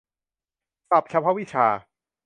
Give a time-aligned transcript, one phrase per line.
[0.89, 1.67] ศัพท์เฉพาะวิชา